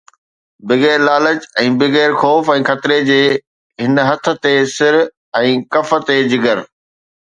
[0.69, 3.21] بغير لالچ ۽ بغير خوف ۽ خطري جي،
[3.85, 5.01] هن هٿ تي سر،
[5.45, 6.69] هن ڪف تي جگر